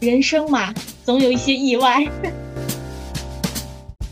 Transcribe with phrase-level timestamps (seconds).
[0.00, 0.72] 人生嘛，
[1.04, 2.02] 总有一些意外。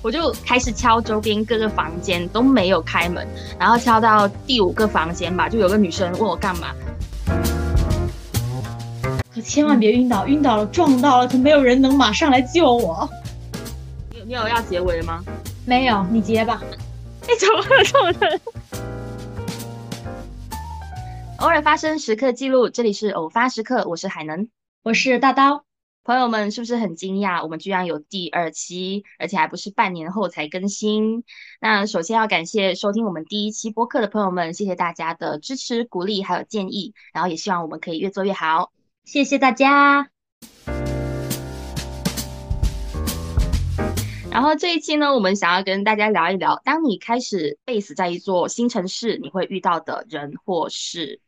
[0.03, 3.27] 我就开始敲周边各个房间都没有开门，
[3.59, 6.69] 然后敲到第五个房间吧，就有个女生问我干嘛。
[9.35, 13.09] 可千万别晕倒，晕倒了撞到了，可没有人能马上来救我。
[14.13, 15.23] 你你有要结尾吗？
[15.65, 16.61] 没有，你结吧。
[17.23, 18.41] 你怎么这么的？
[21.39, 24.49] 偶尔发生时刻记录，这里是偶发时刻，我是海能，
[24.83, 25.65] 我是大刀。
[26.07, 27.43] 朋友们是不是很惊讶？
[27.43, 31.25] 我们居然有第二期，而且还不是半年后才更新。
[31.61, 38.71] 那首先要感谢收听我们第一期播客的朋友们，谢谢大家的支持、鼓励还有建议，然后也希望我们可以越做越好，
[39.05, 40.09] 谢谢大家。
[44.31, 51.21] 然后这一期呢，我们想要跟大家聊一聊，当你开始 base 在一座新城市，你会遇到的人或事。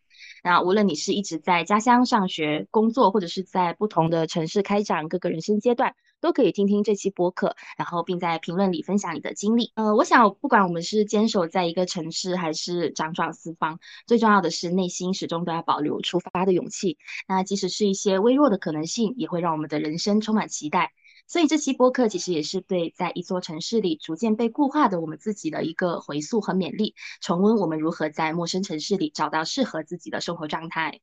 [0.42, 9.72] 那无论你是一直在家乡上学、工作，或者是在不同的城市开展各个人生阶段，都可以听听这期播客，然后并在评论里分享你的经历。
[9.75, 16.98] 呃，我想不管我们是坚守在一个城市，还是辗转四方，最重要的是内心始终都要保留出发的勇气。
[17.27, 20.92] 那即使是一些微弱的可能性，也会让我们的人生充满期待。
[21.30, 31.00] 所以这期播客其实也是对在一座城市里逐渐被固化的我们自己的一个回溯和勉励，重温我们如何在陌生城市里找到适合自己的生活状态。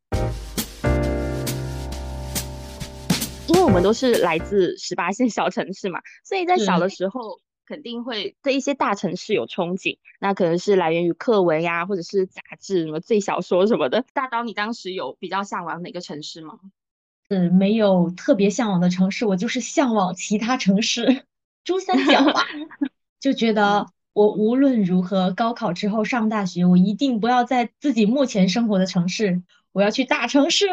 [3.47, 14.03] 因为我们都是来自十八线小城市嘛，所以在小的时候肯定会对一些大城市有憧憬，那可能是来源于课文呀，或者是杂志什么最小说什么的。
[14.11, 16.57] 大刀，你当时有比较向往哪个城市吗？
[17.29, 21.25] 嗯，没有特别向往的城市，我就是向往其他城市，
[21.63, 22.45] 珠三角吧。
[23.19, 30.67] 就觉得我无论如何，高考之后上大学，我一定不要在自己目前生活的城市，我要去大城市。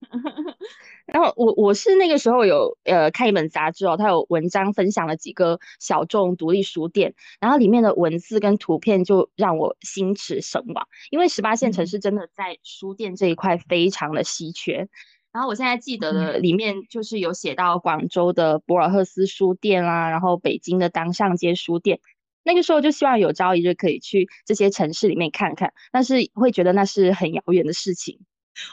[1.06, 14.88] 然后我我是那个时候有呃看一本杂志哦，它有文章分享了几个小众独立书店，然后里面的文字跟图片就让我心驰神往，因为十八线城市真的在书店这一块非常的稀缺。
[15.32, 22.00] 然后我现在记得的里面就是有写到广州的博尔赫斯书店啊，然后北京的当上街书店。
[22.42, 28.18] 那个时候就希望有朝一日可以去这些城市里面看看，但是会觉得那是很遥远的事情。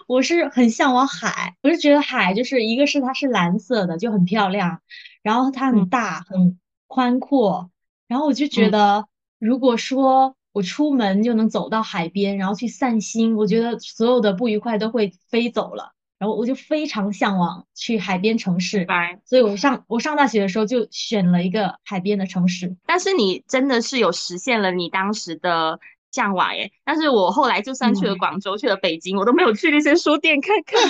[0.08, 4.82] 我是很向往海，我是觉得海就是一个是它是蓝色的，就很漂亮，
[5.22, 6.58] 然后它很大很
[6.88, 7.70] 宽阔，
[8.08, 9.06] 然后我就觉得
[9.38, 15.94] 如果说我出门就能走到海边，然后去散心，我觉得所有的不愉快都会飞走了。
[16.20, 18.88] 然后我就非常向往去海边城市，
[19.24, 22.76] 所以我上我上大学的时候就选了一个海边的城市。
[22.88, 25.80] 但是你真的是有实现了你当时的
[26.12, 26.72] 向往耶！
[26.84, 30.82] 但是我后来就算去了广州，去了北京，我都没有去那些书店看看。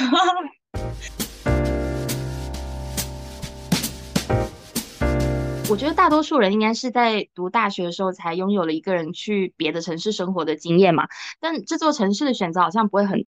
[5.70, 11.10] 我觉得大多数人应该是在读大学的时候才拥有了一个人去别的城市生活的经验嘛。
[11.42, 13.26] 但这座城市的选择好像不会很。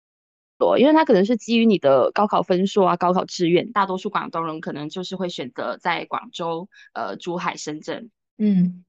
[0.60, 8.84] 多，因为它可能是基于你的高考分数啊，高考志愿，大多数广东人可能就是会选择在广州、呃珠海、深圳，嗯，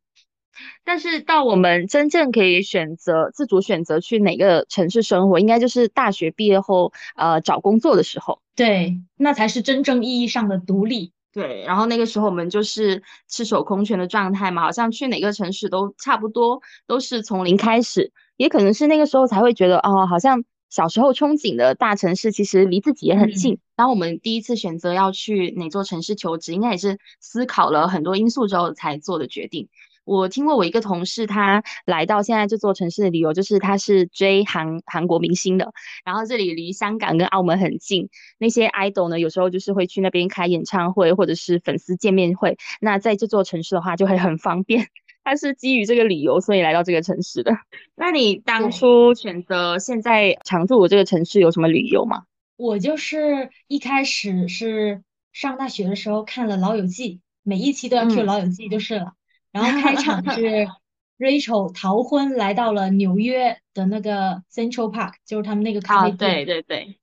[0.85, 20.45] 但是到我们真正可以选择自主选择去哪个城市生活，应该就是大学毕业后呃找工作的时候，对，那才是真正意义上的独立，对，然后那个时候我们就是赤手空拳的状态嘛，好像去哪个城市都差不多，都是从零开始，也可能是那个时候才会觉得哦，好像。
[20.71, 23.59] 小时候憧憬的大城市，其实离自己也很近。
[23.77, 29.69] 当我们第一次选择要去哪座城市求职，应该也是思考了很多因素之后才做的决定。
[30.05, 35.73] 我听过我一个同事，他来到现在这座城市的理由，就是他是追韩韩国明星的，
[36.05, 42.57] 然后这里离香港跟澳门很近，那些 idol 呢，有时候就是会去那边开演唱会或者是粉丝见面会。
[42.81, 44.89] 那在这座城市的话，就会很方便。
[45.31, 47.53] 他是基于这个理由，所以来到这个城市的。
[47.95, 52.25] 那你当初选择现在常住这个城市有什么理由吗？
[52.57, 59.13] 我就是一开始是上大学的时候看了《老友记》，每一期都要 Q《老友记》就是了。
[59.53, 60.67] 然后开场是
[61.17, 66.45] Rachel 逃婚来到了纽约的那个 Central Park，就是他们那个咖啡店。
[66.45, 66.97] 对对对。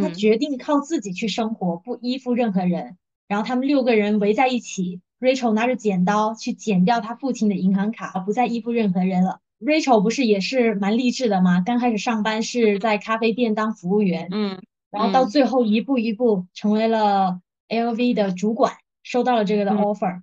[0.00, 2.96] 他决定靠自己去生活，不依附任何人。
[3.26, 5.00] 然后他们六个人围在一起。
[5.22, 9.38] Rachel 拿着剪刀去剪掉他父亲的银行卡，不再依附任何人了。
[9.60, 11.62] Rachel 不是也是蛮励志的吗？
[11.64, 14.60] 刚开始上班是在咖啡店当服务员，嗯，
[14.90, 18.72] 然后到最后一步一步成为了 LV 的主管，
[19.04, 20.22] 收到了这个的 offer。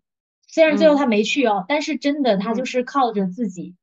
[0.50, 3.76] 虽然最后他没去哦，但是真的他就是靠着自己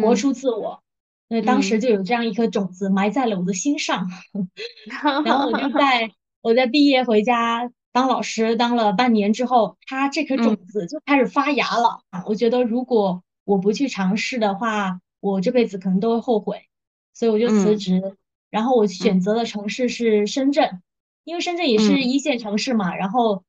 [0.00, 0.84] 活出自我。
[1.26, 4.08] 那当时就有这样一颗种子埋在了我的心上，
[5.24, 6.12] 然后我就在
[6.42, 7.68] 我在毕业回家。
[7.94, 12.24] 当老师当了半年之后，他这颗种子就开始发芽了啊！
[12.26, 16.66] 我觉得如果我不去尝试的话，我这辈子可能都会后悔，
[17.12, 18.16] 所以我就辞职，
[18.50, 20.82] 然后我选择的城市是深圳，
[21.22, 23.44] 因为深圳也是一线城市嘛，然后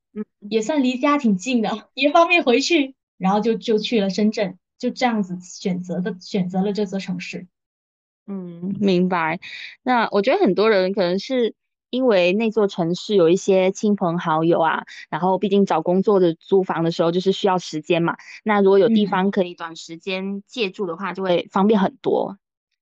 [0.48, 7.48] 也算离家挺近的，也方便回去，然后就就去了深圳，就这样子选择的选择了这座城市。
[8.28, 9.40] 嗯，明白。
[9.82, 11.56] 那我觉得很多人可能是。
[11.96, 18.18] 因为那座城市有一些亲朋好友啊，然后毕竟找工作的租房的时候就是需要时间嘛。
[18.44, 22.38] 那如果有地方可以短时间借住的话，就会方便很多。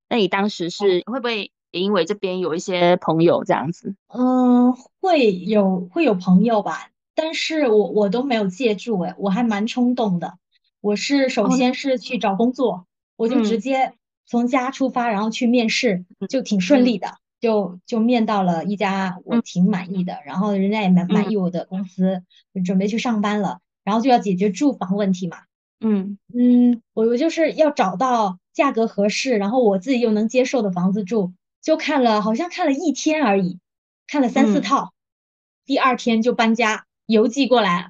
[0.10, 3.96] 那你当时是会不会也因为这边有一些朋友这样子？
[4.08, 10.38] 嗯，会有会有朋友吧，但是我我都没有借住哎，我还蛮冲动的。
[10.82, 12.86] 我是首先是去找工作，
[13.16, 13.94] 我就直接
[14.26, 17.16] 从家出发，然后去面试，就挺顺利的。
[17.44, 22.24] 就就面到了一家我挺满意的，然后人家也蛮满意我的公司，
[22.54, 25.40] 就准备去上班了，然后就要解决住房问题嘛。
[25.82, 33.60] 嗯嗯，我我就是要找到价格合适，然后我自己又能接受的房子住，就看了好像看了一天而已，
[34.08, 34.94] 看了三四套，
[35.66, 37.90] 第二天就搬家邮寄过来。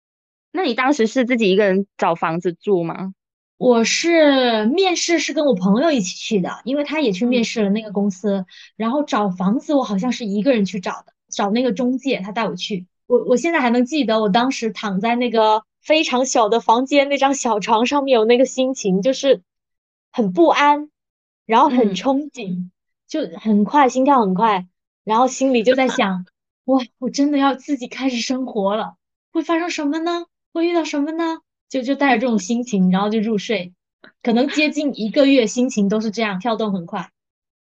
[0.52, 3.12] 那你当时是自己一个人找房子住吗？
[3.58, 8.44] 我是面试是跟我朋友一起去的，因为他也去面试了那个公司。
[8.76, 12.86] 然后找房子，我好像是一个人去找的，找那个中介，他带我去。
[13.06, 19.40] 我我现在还能记得，我当时躺在那个非常小的房间那张小床上面，有那个心情，就是
[20.12, 20.90] 很不安，
[21.46, 22.70] 然后很憧憬，
[23.08, 24.66] 就很快心跳很快，
[25.04, 26.26] 然后心里就在想：
[26.64, 28.96] 哇，我真的要自己开始生活了，
[29.32, 30.26] 会发生什么呢？
[30.52, 31.38] 会遇到什么呢？
[31.68, 33.72] 就就带着这种心情，然后就入睡，
[34.22, 37.10] 可能接近一个月，心情都是这样跳动很快。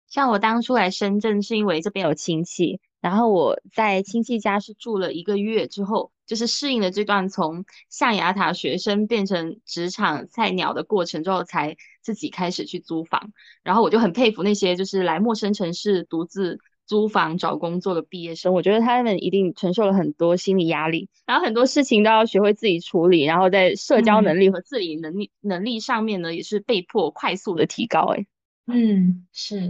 [0.07, 13.31] 像我当初来深圳是因为这边有亲戚，然后我在亲戚家是住了一个月之后，就是适应了这段从象牙塔学生变成职场菜鸟的过程之后，才自己开始去租房。
[13.63, 16.59] 然后我就很佩服那些就是来陌生城市独自。
[16.89, 28.15] 租房找工作的毕业生，我觉得他们一定承受了很多心理压力，然后很多事情都要学会自己处理，然后在社交能力和自理能力能力上面呢，也是被迫快速的提高。
[28.15, 28.25] 哎，
[28.65, 29.67] 嗯，是。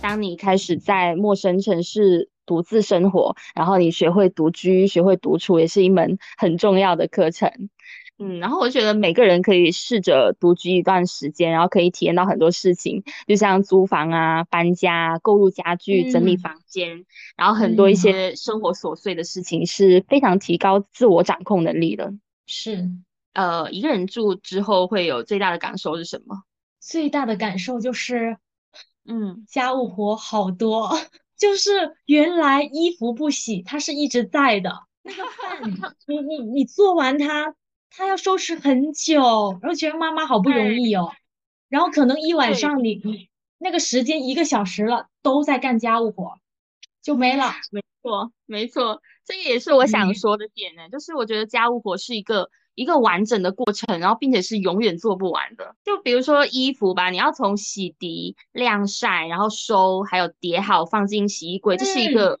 [0.00, 7.50] 当你开始在陌生城市独自生活，然后你学会独居、学会独处，也是一门很重要的课程。
[8.18, 17.04] 嗯，然后我觉得每个人可以试着独居一段时间，然后可以体验到很多事情，就像租房啊、搬家、购入家具、整理房间，
[17.36, 22.12] 然后很多一些生活琐碎的事情，是非常提高自我掌控能力的。
[22.46, 22.90] 是，
[23.32, 26.44] 呃，一个人住之后会有最大的感受是什么？
[26.78, 28.36] 最大的感受就是，
[29.04, 30.90] 嗯，家务活好多，
[31.36, 31.70] 就是
[32.06, 34.70] 原来衣服不洗，它是一直在的。
[35.02, 35.62] 那个饭，
[36.06, 37.56] 你你你做完它。
[37.94, 41.12] 他要收拾很久，然后觉得妈妈好不容易哦，
[41.68, 43.28] 然后可能一晚上你你
[43.58, 46.38] 那个时间一个小时了，都在干家务活，
[47.02, 47.52] 就没了。
[47.70, 55.76] 没错，没错，这个也是我想说的点呢，就是我觉得家务活是一个一个完整的过程，然后并且是永远做不完的。
[55.84, 62.40] 就比如说衣服吧，你要从洗涤、晾晒，然后收，还有叠好放进洗衣柜，这是一个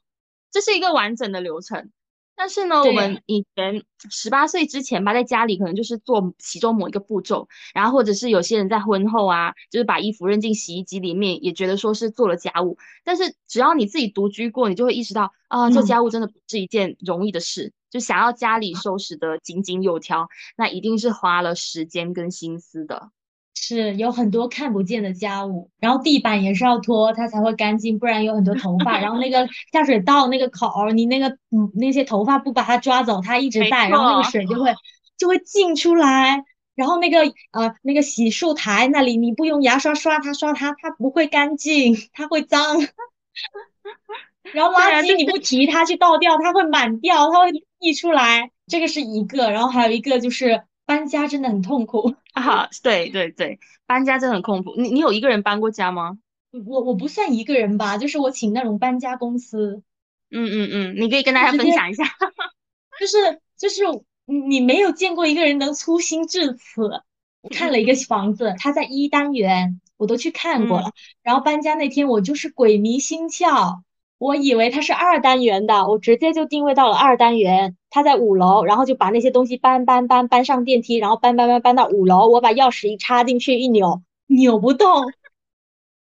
[0.50, 1.90] 这是一个完整的流程。
[2.34, 12.78] 但是呢，我们以前十八岁之前吧，在家里可能就是做其中某一个步骤，然后或者是有些人在婚后啊，就是把衣服扔进洗衣机里面，也觉得说是做了家务。
[13.04, 17.72] 但是只要你自己独居过，你就会意识到啊，做家务真的不是一件容易的事。
[17.90, 23.10] 就想要家里收拾得井井有条，那一定是花了时间跟心思的。
[23.54, 28.98] 是有很多看不见的家务，然后地板也是要拖它才会干净，不然有很多头发。
[28.98, 34.74] 然后那个下水道那个口，你那个嗯那些头发不把它抓走，它一直在，然后那个水就会
[35.16, 36.42] 就会进出来。
[36.74, 37.20] 然后那个
[37.52, 42.78] 呃那个洗漱台那里，你不用牙刷刷它刷它，它不会干净，它会脏。
[44.54, 48.50] 然后垃圾你不提它去倒掉，它会满掉，它会溢出来。
[48.66, 50.62] 这个是一个，然后还有一个就是。
[50.92, 52.68] 搬家真的很痛苦 啊！
[52.82, 54.74] 对对对，搬家真的很痛苦。
[54.76, 56.18] 你你有一个人搬过家吗？
[56.66, 59.82] 我我不算一个人吧，就是我请那种搬家公司。
[60.30, 62.04] 嗯嗯嗯，你可以跟大家分享一下。
[63.00, 63.84] 就是就是
[64.26, 67.02] 你没有见过一个人能粗心至此。
[67.40, 70.90] 我看了一个房子，他在一单元，我都去看过了。
[71.22, 73.80] 然后搬家那天，我就是鬼迷心窍。
[74.18, 85.12] 我以为它是二单元的，我直接就定位到了二单元，他在五楼，然后就把那些东西搬搬搬搬上电梯，然后搬搬搬搬到五楼，我把钥匙一插进去一扭，扭不动，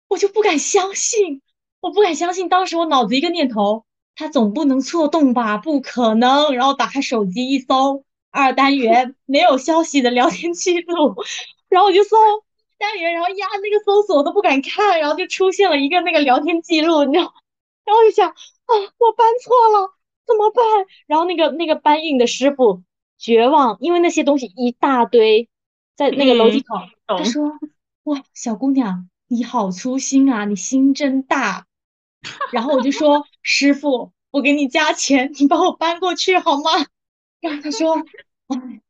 [0.08, 1.44] 我就不敢相信，
[1.80, 5.58] 我不敢相信，当时我脑子一个念头，他总不能错动吧？
[5.58, 6.56] 不可能。
[6.56, 11.16] 然后打开手机一搜，二单元没有消息的聊天记录，
[11.70, 12.18] 然后我就搜
[12.80, 17.32] 单元，然后压，那个搜索我都不敢看，然后就出现了一个那个聊天记录，你知道？
[17.86, 19.94] 然后我就想啊，我搬错了，
[20.28, 20.64] 怎么办？
[21.08, 22.84] 然后那个那个搬运的师傅
[23.18, 25.50] 绝望，因为那些东西一大堆
[25.96, 26.76] 在那个楼梯口，
[27.08, 27.58] 他说
[28.04, 30.46] ：“哇，小姑娘。”你好粗心啊！
[30.46, 31.66] 你心真大。
[32.54, 36.72] 然后我就说：“师傅，我给你加钱，你帮我搬过去好吗？”
[37.42, 38.06] 然后他说
[38.48, 38.82] ：“哎，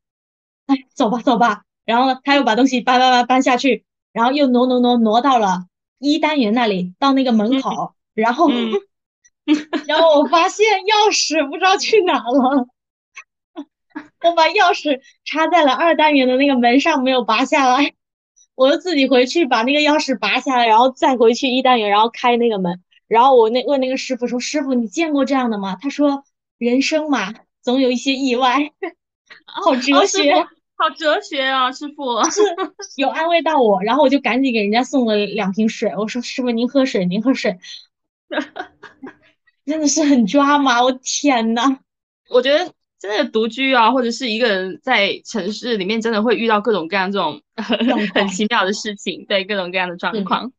[0.68, 5.66] 哎，走吧，走吧。”然后他又把东西搬搬搬搬下去，然后又挪挪挪挪到了
[5.98, 7.96] 一单元那里，到那个门口。
[8.14, 8.48] 然后，
[9.88, 12.68] 然后我发现钥匙不知道去哪了。
[14.22, 17.94] 我把钥匙插在了二单元的那个门上，没有拔下来。
[18.56, 22.82] 我就自己回去把那个钥匙拔下来，然后再回去一单元，然后开那个门。
[23.08, 26.24] 然后我那问那个师傅说：“师傅，你见过这样的吗？”他说
[26.58, 28.72] ：“人生嘛，总有一些意外。”
[29.46, 30.34] 好哲学，
[30.76, 32.42] 好哲学啊，师傅 是
[32.98, 33.82] 有安慰到我。
[33.84, 37.58] 然后我就赶紧给人家送了两瓶水，我说：“师傅，您喝水，您喝水。”
[39.68, 41.78] 真的是很抓马， 我天呐，
[42.30, 42.74] 我觉得。
[43.00, 47.40] 真的独居啊，或者是一个人在城市里面，真的会遇到各种各样这种
[48.16, 50.52] 很奇妙的事情，对各种各样的状况。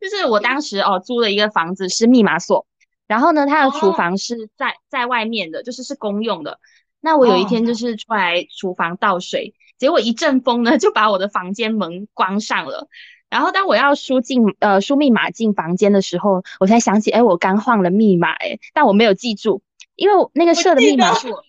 [0.00, 2.64] 就是我当时哦租了一个房子是密码锁，
[3.08, 6.60] 然后呢，它的厨房是在在外面的，就是是公用的。
[7.00, 12.86] 那我有一天就是出来厨房倒水，结果一阵风呢就把我的房间门关上了。
[13.30, 19.62] 然后当我要输进呃输密码进房间的时候，我才想起，哎，我刚换了密码，哎，但我没有记住，
[19.96, 21.44] 因为我那个设的密码是我。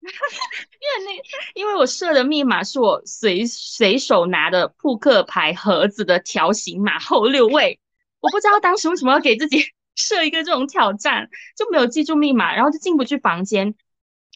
[0.08, 7.78] 因为那，因为我设的密码是我随随手拿的扑克牌盒子的条形码后六位，
[8.20, 9.62] 我不知道当时为什么要给自己
[9.96, 13.74] 设一个这种挑战，就没有记住密码，然后就进不去房间，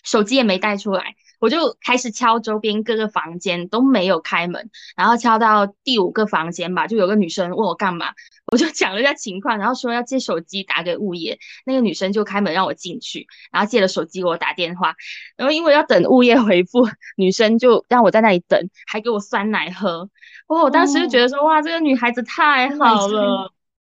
[0.04, 1.14] 手机也没带出来。
[1.42, 8.12] 我就开始敲周边各个房间都没有开门，然后敲到第五个房间吧，就有个女生问我干嘛，
[8.52, 14.94] 我就讲了一下情况，然后说要借手机打给物业，那个女生就开门让我进去，然后借了手机给我打电话，
[15.37, 16.87] 然后因为要等物业回复，
[17.18, 20.08] 女生就让我在那里等，还给我酸奶喝，
[20.46, 23.52] 哇，我当时就觉得说哇，这个女孩子太好了。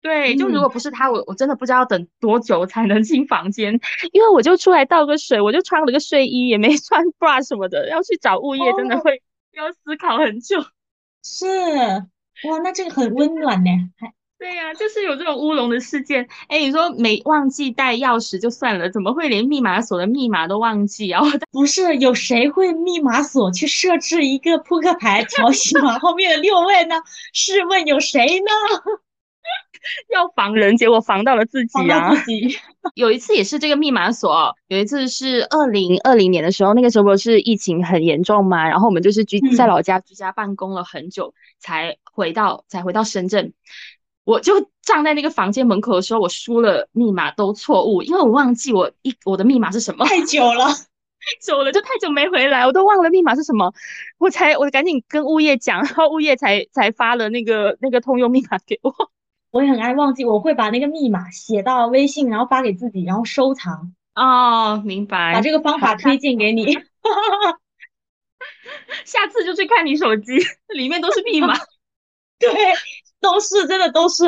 [0.06, 3.74] 对，就如果不是他，我我真的不知道等多久才能进房间，
[4.12, 9.20] 因为我就出来倒个水，我就穿了个睡衣，也没穿 bra 什么的，要去找物业，真的会
[9.54, 10.64] 要思考很久。
[11.24, 13.72] 是，哇，那这个很温暖呢。
[13.98, 16.28] 还 对呀，就是有这种乌龙的事件。
[16.50, 21.24] 哎，你说没忘记带钥匙就算了，怎么会连密码锁的密码都忘记啊？
[21.52, 26.96] 不是，有谁会密码锁去设置一个扑克牌调戏码 后面的六位呢？
[27.34, 28.52] 试问有谁呢？
[30.14, 32.16] 要防人，结果防到了自己啊！
[32.16, 32.58] 自己
[32.96, 43.54] 有一次也是这个密码锁，有一次是二零二零年的时候，那个时候不是疫情很严重嘛，然后我们就是居在老家居家办公了很久，才回到才回到深圳。
[44.24, 50.04] 我就站在那个房间门口的时候，我输了密码都错误，因为我忘记我一我的密码是什么。
[50.06, 50.74] 太久了，太
[51.46, 53.72] 久了，就太久没回来，我都忘了密码是什么。
[54.18, 58.92] 我才我赶紧跟物业讲，然后物业才才发了那个那个通用密码给我。
[59.56, 63.94] 我也很爱忘记，我会把那个密码写到微信，然后发给自己，然后收藏。
[64.14, 65.34] 哦，明白。
[65.34, 66.74] 把这个方法推荐给你
[69.06, 70.34] 下次就去看你手机，
[70.76, 71.54] 里面都是密码。
[72.38, 72.52] 对，
[73.22, 74.26] 都是真的都是。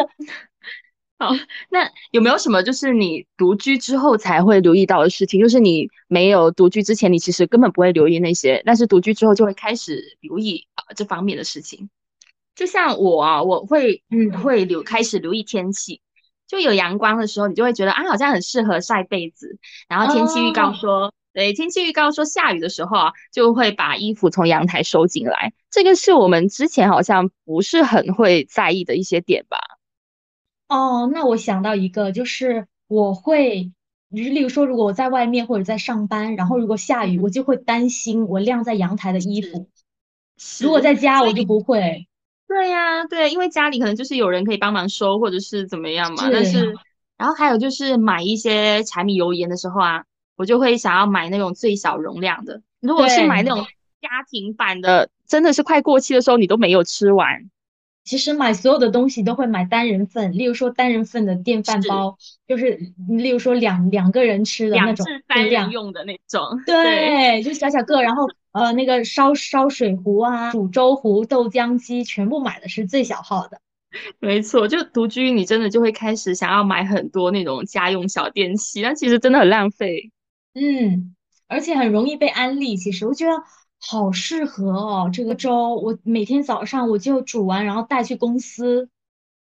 [1.20, 1.32] 好，
[1.70, 5.42] 那有没有什么就是你独居之后才会留意到的事情？
[5.42, 11.90] 就是你没有独居之前，你其实根本不会留意那些，但是独居之后就会开始留意啊这方面的事情。
[12.58, 16.02] 就像我啊，我会嗯会留开始留意天气，
[16.48, 19.60] 就有阳光的时候，你就会觉得啊好像很适合晒被子。
[19.88, 25.54] 然后天气预告说，对，天气预告说下雨的时候啊，就会把衣服从阳台收进来。
[25.70, 29.60] 这个是我们之前好像不是很会在意的一些点吧？
[30.68, 33.72] 哦，那我想到一个，就是我会，
[34.16, 39.70] 就是例如说，如果我在外面或者在上班，然后如果下雨，我就会担心我晾在阳台的衣服。
[40.60, 42.08] 如果在家，我就不会。
[42.48, 46.30] 对呀，对，因为家里可能就是有人可以帮忙收，或者是怎么样嘛。
[46.32, 46.74] 但是，
[47.18, 50.04] 然后还有就是买一些柴米油盐的时候啊，
[50.36, 52.62] 我就会想要买那种最小容量的。
[52.80, 53.66] 如果是买那种
[54.02, 57.50] 家庭版的，真的是快过期的时候，你都没有吃完。
[58.06, 62.16] 其实买所有的东西都会买单人份，例如说单人份的电饭煲，
[62.48, 66.42] 就是例如说两两个人吃的那种，单人用的那种。
[66.66, 68.26] 对，就小小个，然后
[68.58, 73.62] 呃那个烧烧水壶啊、煮粥壶、豆浆机，全部买的是最小号的。
[74.20, 80.12] 没错，就独居，你真的就会开始想要买很多那种家用小电器，但其实真的很浪费。
[80.54, 81.16] 嗯，
[81.48, 82.76] 而且很容易被安利。
[82.76, 83.32] 其实我觉得
[83.80, 88.90] 好适合哦，这个粥我每天早上我就煮完，然后带去公司，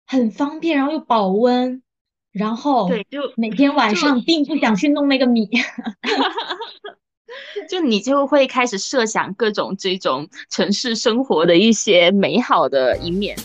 [0.06, 1.82] 很方便，然后又保温。
[2.30, 5.48] 然后对，就每天晚上并不想去弄那个米。
[7.68, 13.36] 就你就会开始设想各种这种城市生活的一些美好的一面。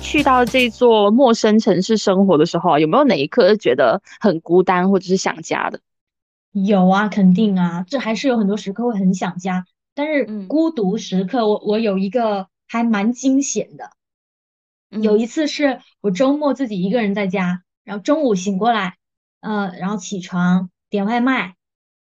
[0.00, 5.80] 去到这座陌生城市生活的时候啊，有没有哪一刻是觉得很孤单或者是想家的？
[6.52, 9.66] 有啊，肯定啊，这还是有很多时刻会很想家。
[9.94, 13.90] 但是嗯孤独时刻，我我有一个还蛮惊险的。
[14.90, 18.96] 有嗯一次是我周末自己一个人在家，然后中午醒过来，
[19.40, 21.54] 呃，然后起床点外卖，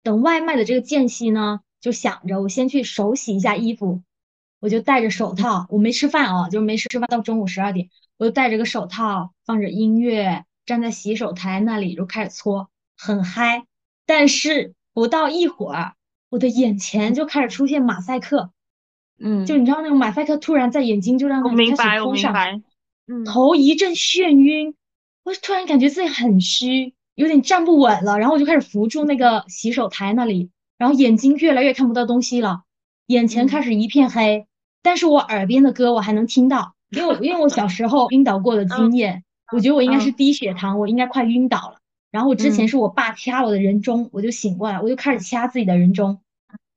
[0.02, 4.02] 等外卖的这个间隙呢，就想着我先去手洗一下衣服，
[4.60, 7.88] 我就戴着手套，我没吃饭啊，就没吃饭到中午十二点，
[8.18, 13.64] 我就戴着个手套，放着音乐，站在洗手台那里就开始搓，很嗨。
[14.06, 15.94] 但是不到一会儿，
[16.28, 18.50] 我的眼前就开始出现马赛克，
[19.18, 22.12] 嗯就嗯，你知道那种马赛克突然在眼睛就让我明白，我。
[22.12, 22.60] 明白。
[23.06, 24.74] 嗯头一阵眩晕，
[25.24, 32.62] 我突然感觉自己很虚，有点站不稳了，然后我就开始扶住那个洗手台那里，然后眼睛越来越看不到东西了，
[33.06, 34.46] 眼前开嗯始一片黑，
[34.82, 41.78] 但是我耳边的歌我还能听到，因为我因为我小时候晕倒过的经嗯验，我觉得我应该是嗯低血糖，我应该快晕倒了。
[42.10, 46.20] 然后我之前嗯是我爸掐我的人中，我就醒过来，我就开始掐自己的人中，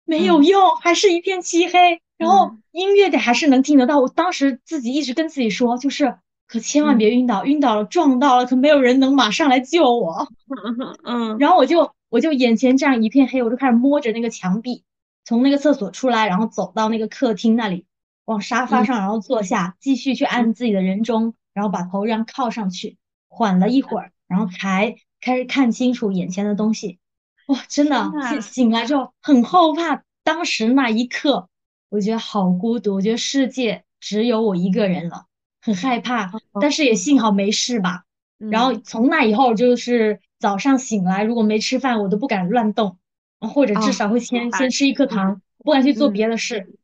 [0.06, 2.02] 没有嗯用，还是一片漆黑。
[2.18, 4.00] 然后嗯音乐的还是能听得到。
[4.00, 6.18] 我当时自己一直跟自己说，就是
[6.48, 10.28] 可千万嗯别晕倒，晕倒了撞到了，可没有人能马上来救我。
[11.04, 14.84] 嗯然后我就我就眼前这样一片黑，我就开始摸着那个墙壁，
[15.26, 17.86] 从那个厕所出来，然后走到那个客厅那里，
[18.26, 27.00] 往沙发嗯上，然后坐下，继续去按自己的人中，然后把头这样靠上去，缓了一会儿，然后才开始看清楚眼前的东西。
[27.48, 31.50] 哇，真的醒醒来之后很后怕，当时那一刻，
[31.90, 35.26] 我觉得好孤独，我觉得世界只有我一个人了，
[35.62, 38.04] 很害怕，但是也幸好没事吧。
[38.38, 42.98] 然后嗯从那以后就是早上醒来，如果没吃饭，我都不敢乱动，
[43.40, 46.78] 啊或者至哦少会先先吃一颗糖，不敢去做嗯别的事。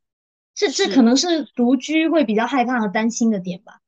[0.54, 3.80] 这这可能是独居会比较害怕和担心的点吧。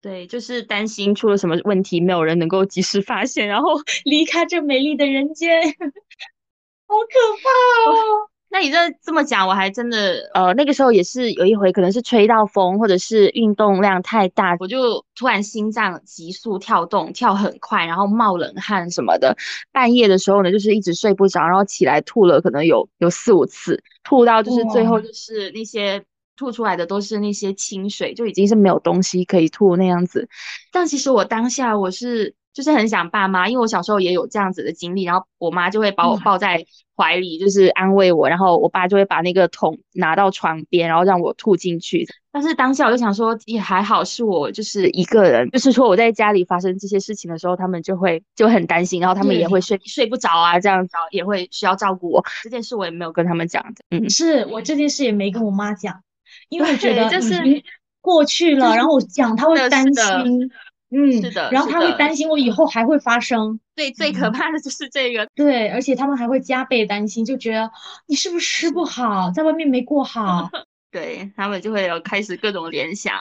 [0.00, 3.74] 对，就是担心出了什么问题，没有人能够及时发现，然后
[4.04, 5.60] 离开这美丽的人间，
[6.86, 8.30] 好可怕哦！
[8.50, 19.36] 那你这这么讲，我还真的，呃，那个时候也是有一回，可能是吹到风，或者是运动量太大，我就突然心脏急速跳动，跳很快，然后冒冷汗什么的。
[19.70, 26.02] 半夜的时候呢，就是一直睡不着，然后起来吐了，可能有有四五次，吐到就是最后就是那些
[26.36, 30.28] 吐出来的都是那些清水，就已经是没有东西可以吐那样子。
[30.72, 36.64] 但其实我当下我是就是很想爸妈，因为我小时候也有这样子的经历，然后我妈就会把我嗯抱在
[36.96, 42.06] 怀里，就是安慰我，然后我爸就会把那个桶拿到床边，然后让我吐进去。
[42.32, 52.24] 但是当下我就想说，也还好是我就是一个人，就是说我在家里发生这些事情的时候，他们就会就很担心，然后他们也会睡睡不着啊，这样子也会需要照顾我。
[52.42, 56.00] 这件事我也没有跟他们讲的，嗯，是我这件事也没跟我妈讲，
[56.48, 57.62] 因为我觉得对就是
[58.00, 60.50] 过去了，就是然后我讲她会担心，
[60.90, 64.32] 嗯，是的然后他会担心我以后还会发生，对最可嗯。
[64.32, 67.70] 怕的就是这个，对，而且他们还会加倍担心，就觉得
[68.06, 70.50] 你是不是吃不好，在外面没过好，
[70.90, 73.14] 对他们就会有开始各种联想。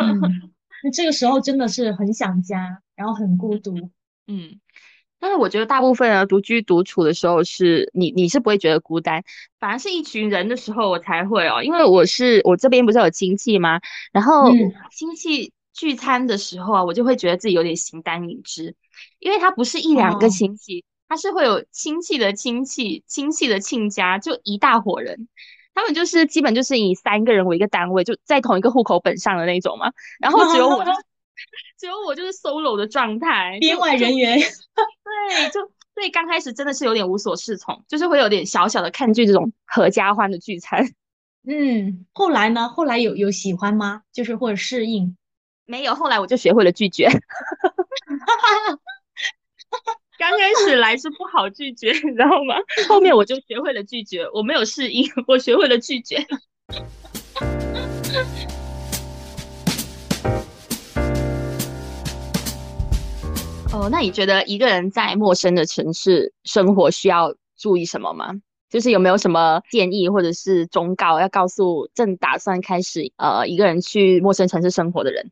[0.00, 0.20] 嗯，
[0.82, 3.76] 那这个时候真的是很想家，然后很孤独，
[4.26, 4.58] 嗯，
[5.20, 9.22] 但是我觉得大部分人，独居独处的时候是你你是不会觉得孤单，
[9.60, 13.80] 反而是一群人的时候我才会哦，因为我是我这边不是有亲戚吗？
[14.12, 14.72] 然后嗯。
[14.90, 18.74] 亲戚聚餐的时候啊，我就会觉得自己有点形单影只，
[19.18, 25.28] 因为他不是一两个哦亲戚，他是会有亲戚的亲戚、亲戚的亲家，就一大伙人。
[25.74, 29.90] 他们就是基本就是以三个人为一个单位，就在同一个户口本上的那种嘛。
[30.20, 30.98] 然后只有我就是
[31.80, 35.60] 只有我就是 solo 的状态，编外人员，对，就
[35.94, 40.92] 所以刚开始真的是有点无所适从，就是会有点小小的抗拒这种合家欢的聚餐。
[41.48, 42.68] 嗯，后来呢？
[42.68, 44.02] 后来有有喜欢吗？
[44.12, 45.16] 就是或者适应？
[45.64, 47.08] 没有，后来我就学会了拒绝。
[50.18, 52.56] 刚开始来是不好拒绝，你知道吗？
[52.88, 56.18] 后面我就学会了拒绝，我没有适应，我学会了拒绝。
[63.72, 68.34] 哦，那你觉得一个人在陌生的城市生活需要注意什么吗？
[68.68, 75.30] 就是有没有什么建议或者是忠告要告诉正打算开始呃一个人去陌生城市生活的人？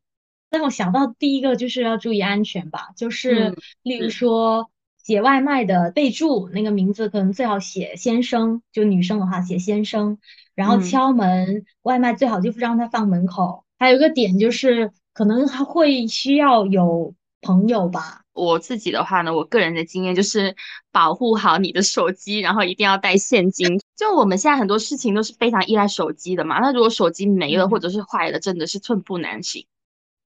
[0.51, 4.69] 让我想到第一个就是要注意安全吧，就是例如说
[5.03, 10.19] 写外卖的备注那个名字可能最好写先生，就女生的话写先生，
[10.55, 13.65] 然后敲门外卖最好就让他放门口。
[13.79, 18.23] 还有一个点就是可能还会需要有朋友吧。
[18.33, 20.55] 我自己的话呢，我个人的经验就是
[20.93, 23.81] 保护好你的手机，然后一定要带现金。
[23.97, 29.67] 就我们现在很多事情都是非常依赖手机的嘛，那如果手机没了或者是坏了，真的是寸步难行。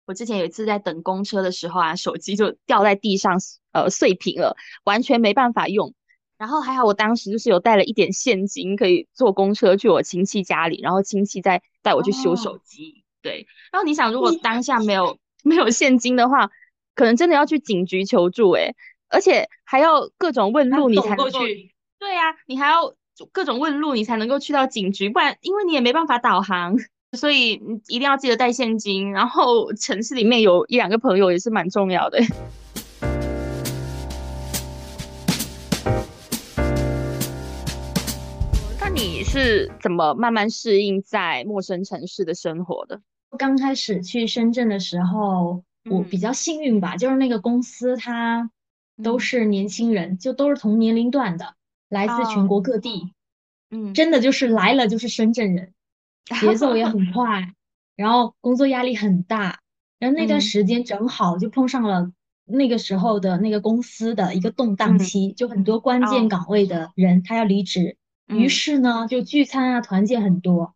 [0.06, 3.38] 我之前有一次在等公车的时候啊，手机就掉在地上，
[3.72, 5.94] 呃，碎屏了，完全没办法用。
[6.36, 13.04] 然后还好我当时就是有带了一点现金，可以坐公车去我亲戚家里，然后亲戚再带我去修手机。
[13.22, 16.50] 对，然后你想，如果当下没有没有现金的话，
[16.94, 18.74] 可能真的要去警局求助诶，
[19.10, 21.74] 而且还要各种问路你才能去。
[21.98, 22.94] 对呀，你还要
[23.32, 26.74] 各种问路你才能够去到警局，不然因为你也没办法导航。
[27.18, 32.20] 所以你一定要记得带现金，然后城市里面有一两个朋友也是蛮重要的。
[38.80, 43.02] 那你是怎么慢慢适应在陌生城市的生活的？
[43.36, 48.48] 刚开始去深圳的时候，我比较幸运吧，就是那个公司它
[49.02, 51.54] 都是年轻人，就都是同年龄段的，
[51.88, 53.12] 来自全国各地。
[53.72, 55.72] 嗯，真的就是来了就是深圳人。
[56.40, 57.52] 节奏也很快，
[57.96, 59.60] 然后工作压力很大，
[59.98, 62.12] 然后那段时间正好就碰上了
[62.46, 67.96] 那个时候的那个公司的一个动荡期，就很多关键岗位的人他要离职，
[68.28, 70.74] 于是呢就聚餐啊团建很多，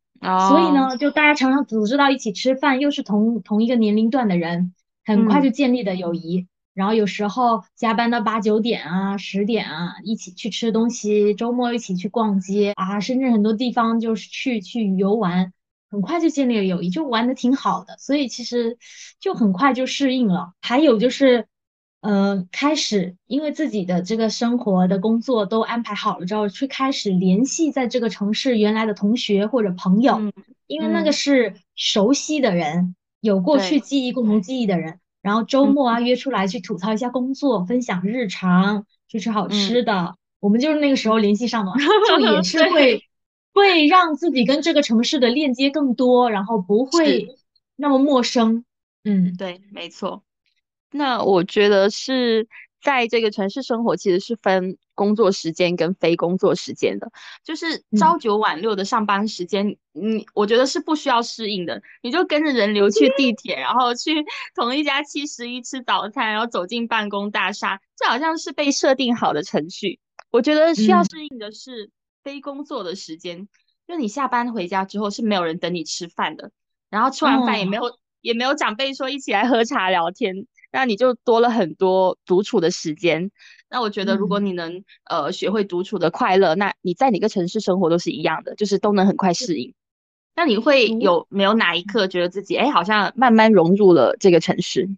[0.48, 6.46] 所以呢就大家常常组织到一起吃饭，又是同同一个年龄段的人，很快就建立了友谊。
[6.74, 15.52] 然后有时候加班到八九点啊、十点啊，一起去吃东西，周末一起去逛街啊，深圳很多地方就是去去游玩，
[15.88, 18.76] 很快就建立了友谊，就玩的挺好的，所以其实
[19.20, 20.52] 就很快就适应了。
[20.60, 21.46] 还有就是，
[22.00, 30.20] 呃，开始因为自己的这个生活的工作都安排好了之后，去开始联系在这个城市原来的同学或者朋友，
[30.66, 34.98] 因为那个是熟悉的人，有过去记忆、共同记忆的人。
[35.24, 40.16] 然后周末啊约出来去吐槽一下工作，分享日常，去吃好吃的。
[40.38, 41.72] 我们就是那个时候联系上的，
[42.06, 43.02] 就也是会
[43.54, 47.26] 会让自己跟这个城市的链接更多，然后不会
[47.76, 48.66] 那么陌生。
[49.02, 50.22] 嗯，对，没错。
[50.90, 52.46] 那我觉得是。
[52.84, 57.10] 在这个城市生活其实是分工作时间跟非工作时间的，
[57.42, 64.22] 就是朝九晚六的上班时间，你我觉得是不需要适应的，你就跟着人流去地铁，然后去
[64.54, 69.98] 同一家七十一吃早餐，然后走进办公大厦，这好像是被设定好的程序。
[70.30, 71.90] 我觉得需要适应的是
[72.22, 73.48] 非工作的时间，
[73.88, 76.50] 就你下班回家之后是没有人等你吃饭的，
[76.90, 77.82] 然后吃完饭也没有
[78.20, 80.46] 也没有长辈说一起来喝茶聊天。
[80.74, 83.30] 那你就多了很多独处的时间。
[83.70, 89.72] 那我觉得，如果你能呃学会独处的快乐，那你在哪个城市生活都是一样的，就是都能很快适应。
[90.36, 94.88] 那你会有没有哪一刻觉得自己哎，好像慢慢融入了这个城市？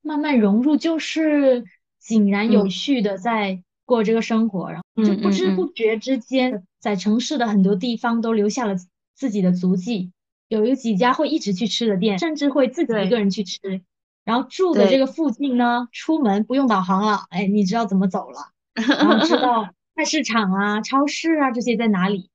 [0.00, 1.64] 慢慢融入就是
[2.00, 8.76] 井然有序的在过这个生活，然后就不知不觉之间，在城市的很多地方都留下了
[9.14, 10.10] 自己的足迹。
[10.48, 13.82] 有有几家会一直去吃的店，甚至会自己一个人去吃。
[14.24, 22.30] 然后住的这个附近呢，出门不用导航了，哎，你知道怎么走了， 然后知道菜市场啊、超市啊这些在哪里，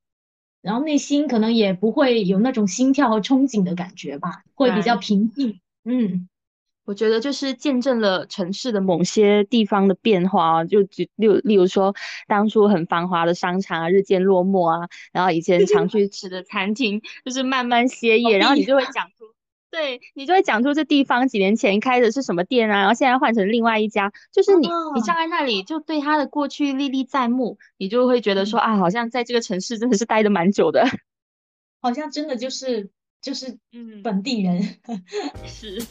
[0.62, 5.60] 然后内心可能也不会有那种心跳和憧憬的感觉吧，会比较平静。
[5.86, 6.28] 嗯，
[6.84, 11.96] 我觉得就是见证了城市的某些地方的变化啊，就就例例如说，
[12.28, 19.26] 当初很繁华的商场啊，日渐落寞啊，然后以前常去吃的餐厅，就是慢慢歇业，然后你就会讲出。
[19.70, 30.86] 对你就会讲出这地方几年前开的是什么店啊，然后现在换成另外一家，就是你你站在那里就对他的过去历历在目，你就会觉得说啊，好像在这个城市真的是待的蛮久的，
[31.82, 32.90] 好像真的就是
[33.22, 34.02] 就是嗯。
[34.02, 34.62] 本地人。
[35.46, 35.86] 是。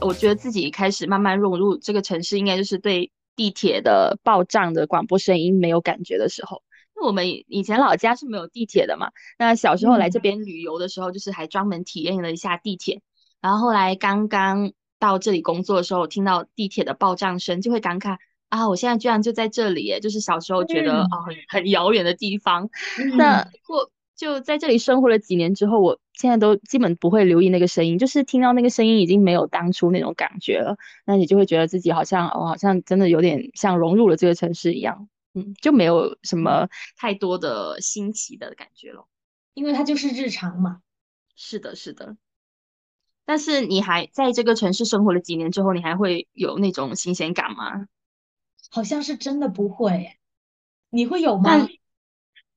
[0.00, 3.10] 我觉得自己开始慢慢融入这个城市，应该就是对。
[3.36, 6.62] 地铁的报站的广播声音没有感觉的时候，
[6.96, 9.10] 那我们以前老家是没有地铁的嘛？
[9.38, 13.02] 那小时候来这边旅游的时候，就是还专门体验了一下地铁。
[13.40, 18.16] 然后后来刚刚到这里工作的时候，听到地铁的报账声，就会感慨
[18.48, 20.00] 啊，我现在居然就在这里耶！
[20.00, 22.70] 就是小时候觉得啊很很遥远的地方。
[23.18, 30.76] 那过就在这里生活了几年之后，我现在都基本不会留意那个声音，就是听到那个声音已经没有当初那种感觉了。
[31.04, 39.06] 那你就会觉得自己好像，哦，好像真的有点像融入了这个城市一样，嗯，就没有什么太多的新奇的感觉了。
[39.54, 40.80] 因为它就是日常嘛。
[41.36, 42.16] 是的，是的。
[43.24, 47.88] 但是你还在这个城市生活了几年之后，你还会有那种新鲜感吗？
[48.70, 50.16] 好像是真的不会，
[50.90, 51.68] 你会有吗？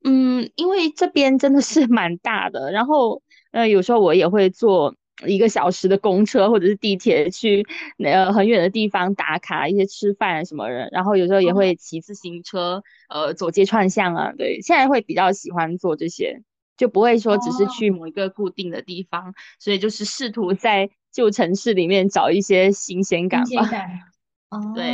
[0.04, 7.66] 嗯，因为这边真的是蛮大的，然后呃，有时候我也会坐一个小时的公车或者是地铁去
[8.04, 16.42] 呃很远的地方打卡一些吃饭什么的，然后有时候也会骑自行车呃走街串巷啊，对，现在会比较喜欢做这些，
[16.78, 23.68] 就不会说只是去某一个固定的地方，所以就是试图在旧城市里面找一些新鲜感吧。
[24.52, 24.86] 哦，对。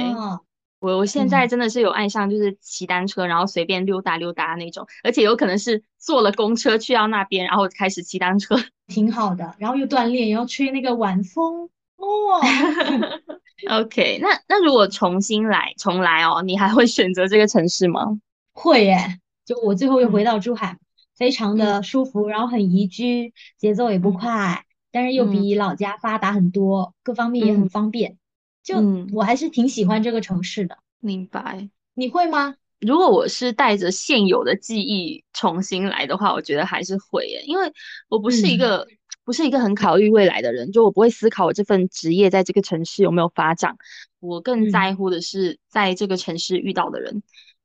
[0.84, 9.56] 我我现在真的是有爱上，就是骑单车，然后随便溜达溜达那种，而且有可能是坐了公车去到那边，然后开始骑单车， 挺好的。
[9.58, 12.42] 然后又锻炼，然后吹那个晚风，哦。
[13.72, 18.20] OK，那那如果重新来，重来哦，你还会选择这个城市吗？
[18.52, 20.78] 会耶，就我最后又回到珠海，
[21.16, 28.18] 非常的舒服，然后很宜居，节奏也不快，但是又比老家发达很多，各方面也很方便。
[28.64, 31.70] 就我还是挺喜欢这个城市的，明白？
[31.94, 32.56] 你会吗？
[32.80, 37.72] 如果我是带着现有的记忆重新来的话，我觉得还是会耶，因为
[38.10, 38.88] 我不是一个
[39.24, 43.78] 不是一个很考虑未来的人，就我不会思考我这份职业在这个城市有没有发展，
[44.20, 47.24] 我更在乎的是在这个城市遇到的人，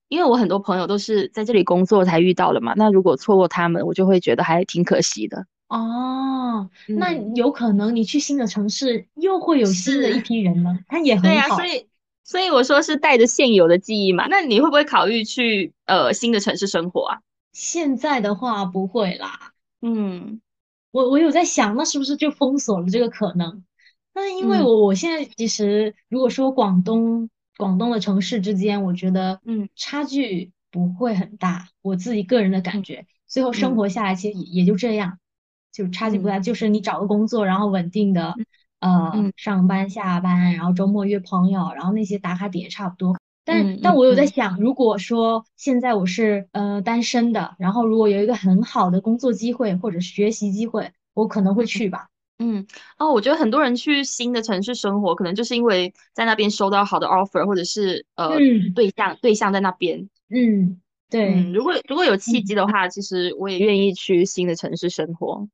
[0.09, 5.47] 因为我很多朋友都是在这里工作才遇到的嘛，那如果错过他们，我就会觉得还挺可惜的。
[5.69, 11.57] 哦，那有可能你去新的城市又会有新的一批人呢，他也很好。
[11.57, 11.87] 所以
[12.25, 14.27] 所以我说是带着现有的记忆嘛。
[14.29, 17.19] 那你会不会考虑去呃新的城市生活啊？
[17.53, 19.53] 现在的话不会啦。
[19.83, 20.41] 嗯，
[20.91, 23.63] 我我有在想，那是不是就封锁了这个可能？
[24.15, 27.29] 那因为我我现在其实如果说广东
[27.59, 35.19] 广东的城市之间，我觉得嗯差距不会很大，我自己个人的感觉，最后生活下来其实也也就这样。
[35.79, 38.35] 就差距不大，就是你找个工作，然后稳定的，
[38.81, 43.17] 呃，上班下班，然后周末约朋友，然后那些打卡点也差不多。
[43.45, 52.09] 但但我有在想，如果说现在我是呃单身的，然后如果有一个很好的工作机会或者学习机会，我可能会去吧。
[52.41, 52.67] 嗯，
[52.99, 58.37] 哦，我觉得很多人去新的城市生活，可能就是因为在那边收到好的 offer，或者是呃
[58.75, 60.09] 对象对象在那边。
[60.29, 61.51] 嗯，对。
[61.53, 65.49] 如果如果有契机的话，其实我也愿意去新的城市生活。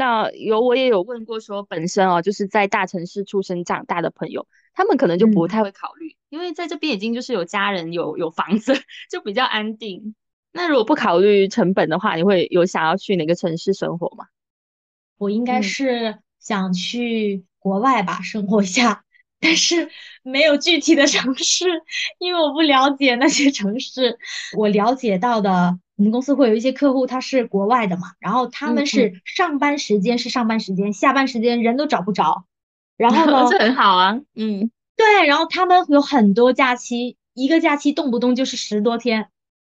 [0.00, 8.72] 那有我也有问过，说本身哦，就是在大城市出生长大的朋友，他们可能就不太会考虑，因为在这边已经就是有家人有有房子，
[9.12, 10.14] 就比较安定。
[10.52, 14.24] 那如果不考虑成本的话，你会有想要去哪个城市生活吗？
[15.18, 19.04] 我应该是想去国外吧，生活一下，
[19.38, 19.90] 但是
[20.22, 21.66] 没有具体的城市，
[22.18, 24.18] 因为我不了解那些城市。
[24.56, 25.78] 我了解到的。
[26.00, 32.46] 我们公司会有一些客户，他是国外的嘛，然后他们是上班时间是上班时间，下班时间人都找不着，
[32.96, 39.28] 然后呢， 这很好啊，嗯，对，然后他们有很多假期，一个假期动不动就是十多天，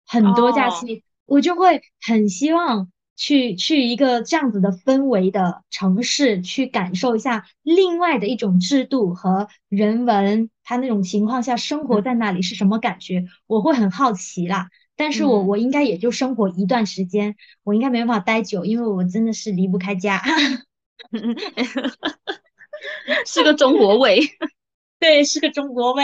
[0.05, 14.67] 很多假期，我就会很希望去去一个这样子的氛围的城市，去感受一下另外的一种制度和人文，他那种情况下生活在那里是什么感觉，我会很好奇啦。
[14.97, 20.21] 但是我我应该也就生活一段时间，我应该没办法待久，因为我真的是离不开家，
[23.25, 24.19] 是个中国胃，
[24.99, 26.03] 对，是个中国胃。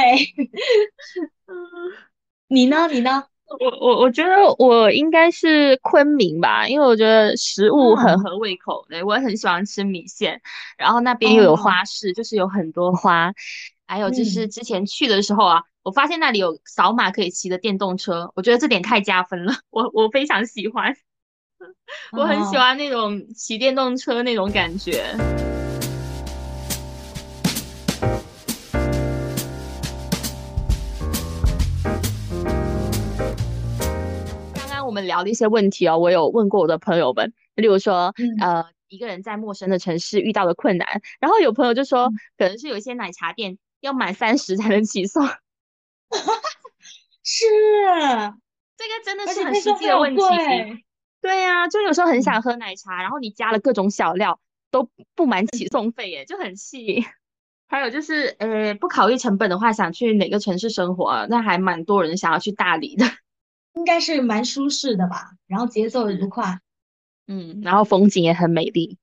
[2.48, 2.88] 你呢？
[2.88, 3.26] 你呢？
[3.60, 10.42] 我我我觉得我应该是昆明吧，因为我觉得食物很合胃口，对我也很喜欢吃米线，
[10.78, 13.32] 然后那边又有花市，就是有很多花，
[13.86, 15.62] 还有就是之前去的时候啊。
[15.84, 20.96] 我发现那里有扫码可以骑的电动车，我觉得这点太加分了， 我我非常喜欢，
[22.18, 25.04] 我很喜欢那种骑电动车那种感觉。
[34.54, 45.28] 刚刚我们聊的一些问题哦，我有问过我的朋友们，例如说，呃，一个人在陌生的城市遇到的困难，然后有朋友就说，可能是有一些奶茶店要满三十才能起送。
[47.26, 47.46] 是，
[48.78, 50.22] 这个真的是很实际的问题。
[51.22, 54.40] 对呀，就有时候很想喝奶茶，然后你加了各种小料
[54.72, 57.06] 都不满起送费，耶，就很气。
[57.68, 61.28] 还有就是，呃，不考虑成本的话，想去哪个城市生活？
[61.30, 63.06] 那还蛮多人想要去大理的，
[63.74, 66.60] 应该是蛮舒适的吧，然后节奏也不快。
[67.28, 68.98] 嗯，然后风景也很美丽。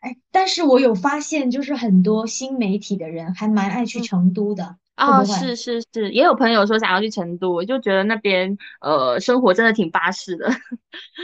[0.00, 10.48] 哎，但是我有发现，就是很多新媒体的人还蛮爱去成都的，哦，是是是，也有朋友说想要去成都，我就觉得那边呃生活真的挺巴适的，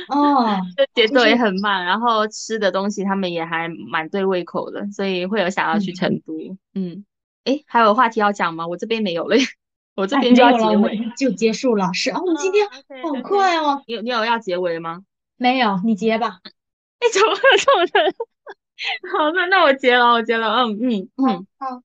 [0.09, 0.61] 哦，
[0.95, 6.35] 节奏也很慢，然后吃的东西他们也还蛮对胃口的，所以会有想要去成都。
[6.75, 7.05] 嗯，
[7.45, 8.67] 哎，还有话题要讲吗？
[8.67, 9.37] 我这边没有了，
[9.97, 11.91] 我这边就要结尾就结束了。
[11.95, 12.67] 是哦，我们今天
[13.03, 13.83] 好快哦。
[13.87, 15.01] 你有你有要结尾吗？
[15.39, 16.41] 没有，你结吧。
[17.01, 18.15] 哎，怎么这么人？
[19.19, 20.49] 好，那那我结了，我结了。
[20.65, 21.47] 嗯嗯嗯。
[21.59, 21.83] 好，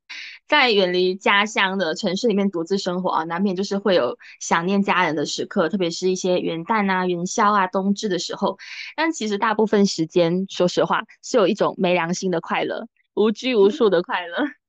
[0.47, 8.57] 在远离家乡的城市里面独自生活啊，难免就是会有想念家人的时刻，特别是一些元旦啊、元宵啊、冬至的时候。
[8.95, 14.60] 但其实大部分时间，说实话，是有一种没良心的快乐，无拘无束的快乐。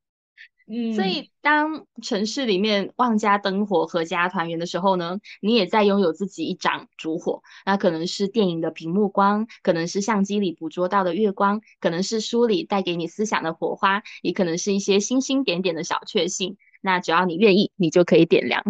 [0.75, 7.43] 嗯，所以当城市里面万家灯火、阖家团圆的时候呢，你也在拥有自己一盏烛火。
[7.67, 16.57] 那可能是电影的屏幕光，可能是相机里捕捉到的月光，可能是书里带给你思想的火花，也可能是一些星星点点的小确幸。
[16.81, 18.65] 那只要你愿意，你就可以点亮。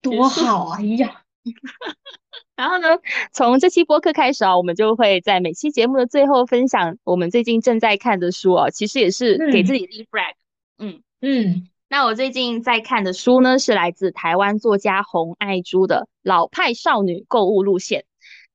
[0.00, 0.78] 多好啊！
[0.78, 1.24] 哎呀，
[2.56, 2.88] 然后呢，
[3.34, 10.32] 从这期播客开始啊，我们就会在每期节目的最后分享我们最近正在看的书啊，其实也是给自己立 flag。
[10.32, 10.39] 嗯
[10.80, 18.00] 嗯嗯，那我最近在看的书呢，是来自台湾作家洪爱珠的《老派少女购物路线》，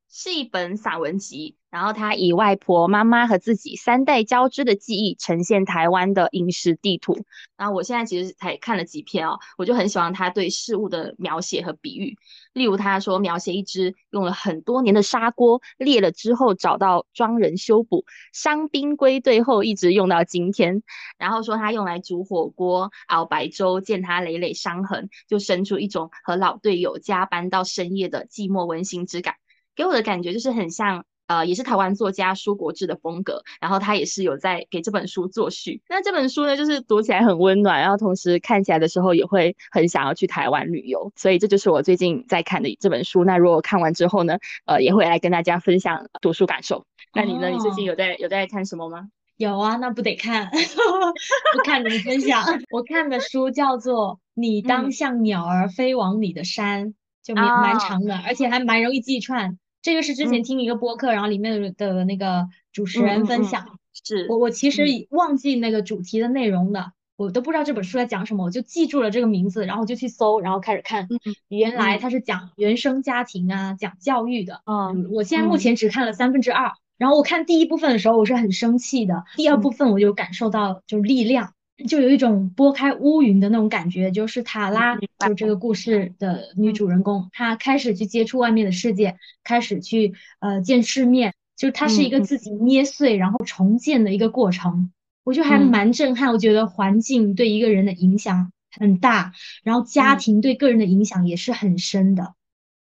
[0.10, 1.56] 是一本散文集。
[1.76, 7.18] 然后他以外婆、妈妈和自己三代交织的记忆，呈现台湾的饮食地图。
[7.58, 12.16] 然后我现在其实才看了几篇哦，我就很喜欢他对事物的描写和比喻。
[12.54, 20.82] 例如他说，描写一只用了很多年的砂锅裂了之后，找到庄人修补，伤兵归队后一直用到今天。
[21.18, 29.36] 然后说他用来煮火锅、熬白粥，见他累累伤痕，就生出一种和老队友加班到深夜的寂寞温馨之感。
[29.76, 31.04] 给我的感觉就是很像。
[31.28, 35.82] 呃，也是台湾作家舒国志的风格，然后他也是有在给这本书作序。
[35.90, 41.12] 那这本书呢，就是读起来很温暖，然后同时看起来的时候也会很想要去台湾旅游。
[41.16, 43.24] 所以这就是我最近在看的这本书。
[43.24, 46.86] 那如果看完之后呢，呃，也会来跟大家分享读书感受。
[47.14, 47.50] 那你呢？
[47.50, 49.08] 你最近有在有在看什么吗？
[49.38, 52.44] 有啊，那不得看， 不看怎么分享？
[52.72, 56.88] 我看的书叫做《你当像鸟儿飞往你的山》，
[57.24, 59.58] 就蛮蛮长的，而且还蛮容易记串。
[59.86, 63.78] 这个是之前听一个播客，然后里面的的那个主持人分享。
[64.04, 71.08] 是我我其实忘记那个主题的内容的，我都不知道这本书在讲什么，我就记住了这个名字，然后就去搜，然后开始看。
[71.50, 74.64] 原来它是讲原生家庭啊，讲教育的。
[74.66, 81.54] 嗯，我现在目前只看了三分之二，然后我看第一部分的时候我是很生气的，第二部分我就感受到就是力量。
[81.88, 94.92] 就有一种拨开乌云的那种感觉，就是塔拉，就这个故事的女主人公，她开始去接触外面的世界，开始去呃见世面，就是她是一个自己捏碎然后重建的一个过程，
[95.26, 96.32] 我觉得还蛮震撼。
[96.32, 99.34] 我觉得环境对一个人的影响很大，
[99.64, 102.34] 然后家庭对个人的影响也是很深的。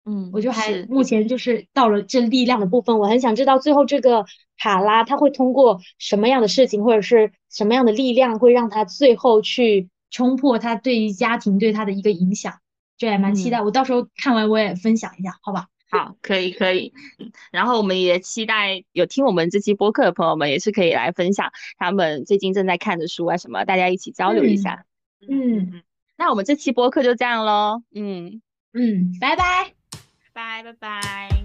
[0.06, 4.24] 嗯，我就还目前就是到了这力量的部分，我很想知道最后这个
[4.60, 12.60] 卡拉他会通过什么样的事情或者是什么样的力量，会让他最后去冲破他对于家庭对他的一个影响，
[12.98, 13.60] 这也蛮期待。
[13.62, 15.66] 我到时候看完我也分享一下，好吧？
[15.90, 16.92] 好，可以可以。
[17.50, 24.84] 然后我们也期待有听我们这期播客的朋友们，也是可以来分享他们最近正在看的书啊什么，大家一起交流一下。
[25.28, 25.82] 嗯，
[26.16, 27.82] 那我们这期播客就这样喽。
[27.92, 28.40] 嗯
[28.72, 29.72] 嗯，拜拜。
[30.32, 31.39] 拜拜拜。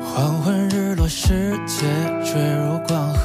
[0.00, 1.86] 黄昏日落，世界
[2.24, 3.15] 坠入光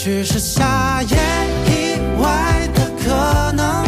[0.00, 1.16] 许是夏夜
[1.66, 3.87] 意外的可能。